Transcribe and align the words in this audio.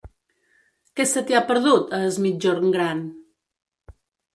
Què 1.01 1.05
se 1.11 1.23
t'hi 1.29 1.39
ha 1.39 1.43
perdut, 1.53 1.95
a 2.01 2.03
Es 2.09 2.21
Migjorn 2.27 2.77
Gran? 2.81 3.09